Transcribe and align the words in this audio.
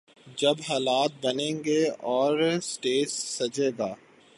جب 0.37 0.55
حالات 0.69 1.11
بنیں 1.25 1.63
گے 1.63 1.81
اور 2.11 2.39
سٹیج 2.63 3.09
سجے 3.09 3.69
گا۔ 3.77 3.93